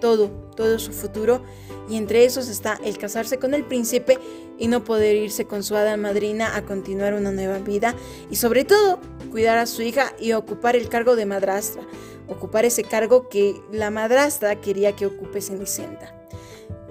todo, 0.00 0.28
todo 0.56 0.80
su 0.80 0.92
futuro 0.92 1.44
y 1.88 1.98
entre 1.98 2.24
esos 2.24 2.48
está 2.48 2.80
el 2.84 2.98
casarse 2.98 3.38
con 3.38 3.54
el 3.54 3.64
príncipe 3.64 4.18
y 4.58 4.68
no 4.68 4.84
poder 4.84 5.16
irse 5.16 5.46
con 5.46 5.62
su 5.62 5.76
hada 5.76 5.96
madrina 5.96 6.56
a 6.56 6.64
continuar 6.64 7.14
una 7.14 7.32
nueva 7.32 7.58
vida 7.58 7.94
y 8.30 8.36
sobre 8.36 8.64
todo 8.64 9.00
cuidar 9.30 9.58
a 9.58 9.66
su 9.66 9.82
hija 9.82 10.12
y 10.18 10.32
ocupar 10.32 10.76
el 10.76 10.88
cargo 10.88 11.16
de 11.16 11.26
madrastra, 11.26 11.82
ocupar 12.28 12.64
ese 12.64 12.82
cargo 12.82 13.28
que 13.28 13.60
la 13.72 13.90
madrastra 13.90 14.60
quería 14.60 14.92
que 14.92 15.06
ocupe 15.06 15.40
Cenicienta 15.40 16.16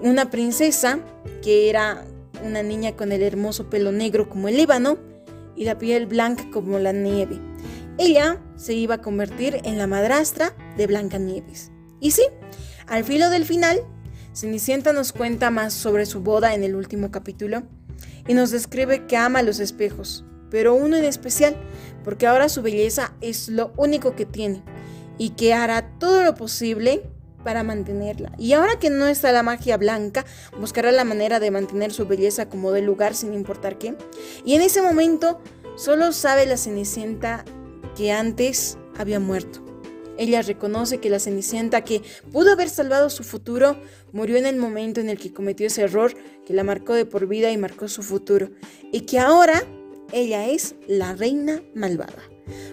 una 0.01 0.29
princesa 0.29 0.99
que 1.41 1.69
era 1.69 2.05
una 2.43 2.63
niña 2.63 2.95
con 2.95 3.11
el 3.11 3.23
hermoso 3.23 3.69
pelo 3.69 3.91
negro 3.91 4.29
como 4.29 4.47
el 4.47 4.59
ébano 4.59 4.97
y 5.55 5.65
la 5.65 5.77
piel 5.77 6.05
blanca 6.05 6.45
como 6.51 6.79
la 6.79 6.91
nieve. 6.91 7.39
Ella 7.97 8.41
se 8.55 8.73
iba 8.73 8.95
a 8.95 9.01
convertir 9.01 9.61
en 9.63 9.77
la 9.77 9.87
madrastra 9.87 10.53
de 10.75 10.85
Blancanieves. 10.85 11.71
Y 12.01 12.11
sí, 12.11 12.23
al 12.87 13.05
filo 13.05 13.29
del 13.29 13.45
final, 13.45 13.81
Cenicienta 14.35 14.91
nos 14.91 15.13
cuenta 15.13 15.49
más 15.49 15.73
sobre 15.73 16.05
su 16.05 16.19
boda 16.19 16.53
en 16.53 16.63
el 16.65 16.75
último 16.75 17.09
capítulo 17.09 17.63
y 18.27 18.33
nos 18.33 18.51
describe 18.51 19.07
que 19.07 19.15
ama 19.15 19.41
los 19.43 19.61
espejos, 19.61 20.25
pero 20.51 20.73
uno 20.73 20.97
en 20.97 21.05
especial, 21.05 21.55
porque 22.03 22.27
ahora 22.27 22.49
su 22.49 22.61
belleza 22.61 23.13
es 23.21 23.47
lo 23.47 23.71
único 23.77 24.13
que 24.13 24.25
tiene 24.25 24.61
y 25.17 25.29
que 25.31 25.53
hará 25.53 25.89
todo 25.99 26.25
lo 26.25 26.35
posible 26.35 27.03
para 27.45 27.63
mantenerla. 27.63 28.33
Y 28.37 28.51
ahora 28.51 28.77
que 28.77 28.89
no 28.89 29.07
está 29.07 29.31
la 29.31 29.41
magia 29.41 29.77
blanca, 29.77 30.25
buscará 30.59 30.91
la 30.91 31.05
manera 31.05 31.39
de 31.39 31.51
mantener 31.51 31.93
su 31.93 32.05
belleza 32.05 32.49
como 32.49 32.73
de 32.73 32.81
lugar 32.81 33.15
sin 33.15 33.33
importar 33.33 33.77
qué. 33.77 33.95
Y 34.43 34.55
en 34.55 34.61
ese 34.61 34.81
momento 34.81 35.39
solo 35.77 36.11
sabe 36.11 36.45
la 36.45 36.57
Cenicienta 36.57 37.45
que 37.95 38.11
antes 38.11 38.77
había 38.97 39.21
muerto. 39.21 39.64
Ella 40.17 40.41
reconoce 40.41 40.99
que 40.99 41.09
la 41.09 41.19
Cenicienta 41.19 41.83
que 41.83 42.01
pudo 42.31 42.51
haber 42.51 42.69
salvado 42.69 43.09
su 43.09 43.23
futuro 43.23 43.77
murió 44.11 44.37
en 44.37 44.45
el 44.45 44.55
momento 44.55 45.01
en 45.01 45.09
el 45.09 45.17
que 45.17 45.33
cometió 45.33 45.67
ese 45.67 45.83
error 45.83 46.13
que 46.45 46.53
la 46.53 46.63
marcó 46.63 46.93
de 46.93 47.05
por 47.05 47.27
vida 47.27 47.51
y 47.51 47.57
marcó 47.57 47.87
su 47.87 48.03
futuro. 48.03 48.49
Y 48.91 49.01
que 49.01 49.19
ahora 49.19 49.63
ella 50.11 50.47
es 50.47 50.75
la 50.87 51.13
reina 51.13 51.61
malvada. 51.73 52.23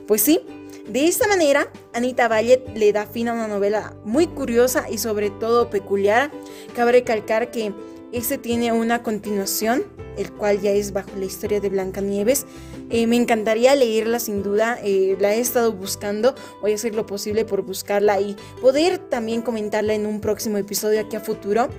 Pues 0.07 0.23
sí, 0.23 0.41
de 0.87 1.07
esta 1.07 1.29
manera, 1.29 1.71
Anita 1.95 2.29
Valle 2.29 2.63
le 2.75 2.93
da 2.93 3.07
fin 3.07 3.29
a 3.29 3.33
una 3.33 3.49
novela 3.49 3.97
muy 4.05 4.27
curiosa 4.27 4.91
y 4.91 4.99
sobre 4.99 5.31
todo 5.31 5.71
peculiar. 5.71 6.31
Cabe 6.75 6.93
recalcar 6.93 7.51
que 7.51 7.73
este 8.13 8.37
tiene 8.37 8.73
una 8.73 9.03
continuación, 9.03 9.85
el 10.19 10.31
cual 10.33 10.61
ya 10.61 10.73
es 10.73 10.93
bajo 10.93 11.11
la 11.17 11.25
historia 11.25 11.61
de 11.61 11.69
Blancanieves. 11.69 12.47
Eh, 12.93 13.07
me 13.07 13.17
encantaría 13.17 13.75
leerla 13.75 14.19
sin 14.19 14.43
duda, 14.43 14.79
eh, 14.85 15.17
la 15.19 15.35
he 15.35 15.41
estado 15.41 15.73
buscando, 15.73 16.35
voy 16.61 16.73
a 16.73 16.75
hacer 16.75 16.95
lo 16.95 17.07
posible 17.07 17.47
por 17.47 17.63
buscarla 17.63 18.21
y 18.21 18.37
poder 18.61 18.99
también 18.99 19.41
comentarla 19.41 19.95
en 19.95 20.05
un 20.05 20.21
próximo 20.21 20.59
episodio 20.59 21.01
aquí 21.01 21.17
a 21.17 21.21
futuro. 21.21 21.71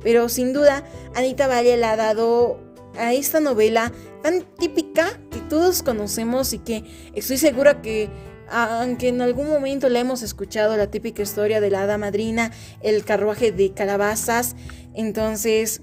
Pero 0.00 0.28
sin 0.28 0.52
duda, 0.52 0.84
Anita 1.16 1.48
Valle 1.48 1.76
le 1.76 1.84
ha 1.86 1.96
dado 1.96 2.60
a 2.96 3.12
esta 3.12 3.40
novela 3.40 3.92
tan 4.22 4.42
típica 4.42 5.20
que 5.32 5.40
todos 5.40 5.82
conocemos 5.82 6.52
y 6.52 6.60
que 6.60 6.84
estoy 7.14 7.36
segura 7.36 7.82
que 7.82 8.08
aunque 8.48 9.08
en 9.08 9.20
algún 9.22 9.48
momento 9.48 9.88
le 9.88 9.98
hemos 9.98 10.22
escuchado 10.22 10.76
la 10.76 10.88
típica 10.88 11.22
historia 11.22 11.60
de 11.60 11.70
la 11.70 11.82
hada 11.82 11.98
madrina, 11.98 12.52
el 12.80 13.04
carruaje 13.04 13.50
de 13.50 13.72
calabazas, 13.72 14.54
entonces 14.94 15.82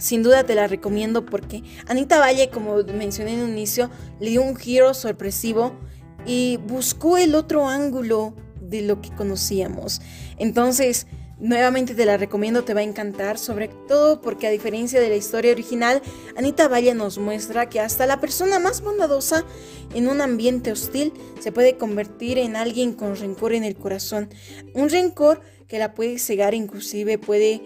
sin 0.00 0.24
duda 0.24 0.44
te 0.44 0.56
la 0.56 0.66
recomiendo 0.66 1.24
porque 1.24 1.62
Anita 1.86 2.18
Valle, 2.18 2.50
como 2.50 2.82
mencioné 2.82 3.34
en 3.34 3.42
un 3.42 3.50
inicio, 3.50 3.90
le 4.18 4.30
dio 4.30 4.42
un 4.42 4.56
giro 4.56 4.92
sorpresivo 4.94 5.78
y 6.26 6.58
buscó 6.66 7.18
el 7.18 7.36
otro 7.36 7.68
ángulo 7.68 8.34
de 8.60 8.82
lo 8.82 9.00
que 9.00 9.10
conocíamos. 9.10 10.00
Entonces, 10.38 11.06
Nuevamente 11.40 11.94
te 11.94 12.04
la 12.04 12.18
recomiendo, 12.18 12.64
te 12.64 12.74
va 12.74 12.80
a 12.80 12.84
encantar, 12.84 13.38
sobre 13.38 13.68
todo 13.88 14.20
porque 14.20 14.46
a 14.46 14.50
diferencia 14.50 15.00
de 15.00 15.08
la 15.08 15.16
historia 15.16 15.52
original, 15.52 16.02
Anita 16.36 16.68
Valle 16.68 16.92
nos 16.92 17.16
muestra 17.16 17.70
que 17.70 17.80
hasta 17.80 18.06
la 18.06 18.20
persona 18.20 18.58
más 18.58 18.82
bondadosa 18.82 19.46
en 19.94 20.08
un 20.08 20.20
ambiente 20.20 20.70
hostil 20.70 21.14
se 21.40 21.50
puede 21.50 21.78
convertir 21.78 22.36
en 22.36 22.56
alguien 22.56 22.92
con 22.92 23.16
rencor 23.16 23.54
en 23.54 23.64
el 23.64 23.74
corazón. 23.74 24.28
Un 24.74 24.90
rencor 24.90 25.40
que 25.70 25.78
la 25.78 25.94
puede 25.94 26.18
cegar, 26.18 26.52
inclusive 26.52 27.16
puede 27.16 27.62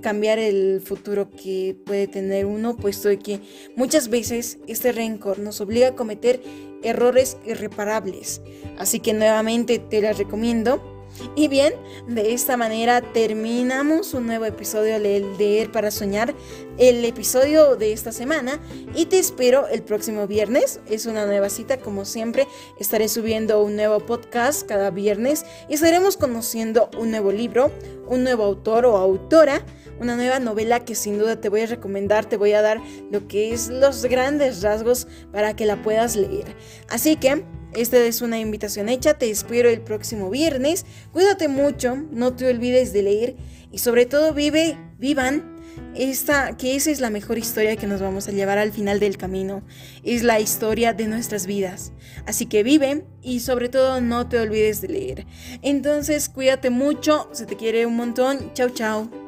cambiar 0.00 0.38
el 0.38 0.80
futuro 0.80 1.28
que 1.28 1.76
puede 1.84 2.06
tener 2.06 2.46
uno, 2.46 2.76
puesto 2.76 3.08
que 3.18 3.40
muchas 3.74 4.08
veces 4.08 4.58
este 4.68 4.92
rencor 4.92 5.40
nos 5.40 5.60
obliga 5.60 5.88
a 5.88 5.96
cometer 5.96 6.40
errores 6.84 7.36
irreparables. 7.44 8.40
Así 8.78 9.00
que 9.00 9.12
nuevamente 9.12 9.80
te 9.80 10.00
la 10.00 10.12
recomiendo. 10.12 10.91
Y 11.34 11.48
bien, 11.48 11.74
de 12.06 12.32
esta 12.32 12.56
manera 12.56 13.00
terminamos 13.00 14.14
un 14.14 14.26
nuevo 14.26 14.44
episodio 14.44 15.00
de 15.00 15.20
Leer 15.38 15.70
para 15.70 15.90
Soñar, 15.90 16.34
el 16.78 17.04
episodio 17.04 17.76
de 17.76 17.92
esta 17.92 18.12
semana, 18.12 18.60
y 18.94 19.06
te 19.06 19.18
espero 19.18 19.68
el 19.68 19.82
próximo 19.82 20.26
viernes. 20.26 20.80
Es 20.88 21.06
una 21.06 21.26
nueva 21.26 21.48
cita, 21.48 21.78
como 21.78 22.04
siempre, 22.04 22.46
estaré 22.78 23.08
subiendo 23.08 23.62
un 23.62 23.76
nuevo 23.76 24.00
podcast 24.00 24.66
cada 24.66 24.90
viernes 24.90 25.44
y 25.68 25.74
estaremos 25.74 26.16
conociendo 26.16 26.90
un 26.98 27.10
nuevo 27.10 27.32
libro, 27.32 27.70
un 28.06 28.24
nuevo 28.24 28.44
autor 28.44 28.86
o 28.86 28.96
autora 28.96 29.64
una 30.02 30.16
nueva 30.16 30.40
novela 30.40 30.84
que 30.84 30.94
sin 30.94 31.18
duda 31.18 31.40
te 31.40 31.48
voy 31.48 31.60
a 31.60 31.66
recomendar, 31.66 32.26
te 32.26 32.36
voy 32.36 32.52
a 32.52 32.62
dar 32.62 32.80
lo 33.10 33.28
que 33.28 33.52
es 33.52 33.68
los 33.68 34.04
grandes 34.04 34.62
rasgos 34.62 35.06
para 35.32 35.54
que 35.54 35.64
la 35.64 35.80
puedas 35.82 36.16
leer. 36.16 36.56
Así 36.88 37.16
que 37.16 37.44
esta 37.74 37.98
es 37.98 38.22
una 38.22 38.38
invitación 38.38 38.88
hecha, 38.88 39.14
te 39.14 39.30
espero 39.30 39.68
el 39.68 39.80
próximo 39.80 40.30
viernes. 40.30 40.84
Cuídate 41.12 41.48
mucho, 41.48 41.96
no 42.10 42.34
te 42.34 42.48
olvides 42.48 42.92
de 42.92 43.02
leer 43.02 43.36
y 43.70 43.78
sobre 43.78 44.06
todo 44.06 44.34
vive, 44.34 44.76
vivan 44.98 45.52
esta, 45.94 46.56
que 46.56 46.74
esa 46.76 46.90
es 46.90 47.00
la 47.00 47.10
mejor 47.10 47.38
historia 47.38 47.76
que 47.76 47.86
nos 47.86 48.00
vamos 48.00 48.28
a 48.28 48.32
llevar 48.32 48.58
al 48.58 48.72
final 48.72 49.00
del 49.00 49.16
camino. 49.16 49.62
Es 50.02 50.22
la 50.22 50.40
historia 50.40 50.92
de 50.92 51.06
nuestras 51.06 51.46
vidas. 51.46 51.92
Así 52.26 52.46
que 52.46 52.62
vive 52.62 53.04
y 53.22 53.40
sobre 53.40 53.68
todo 53.68 54.00
no 54.00 54.28
te 54.28 54.38
olvides 54.38 54.80
de 54.80 54.88
leer. 54.88 55.26
Entonces 55.62 56.28
cuídate 56.28 56.70
mucho, 56.70 57.28
se 57.32 57.46
te 57.46 57.56
quiere 57.56 57.86
un 57.86 57.96
montón. 57.96 58.52
Chao, 58.54 58.70
chao. 58.70 59.21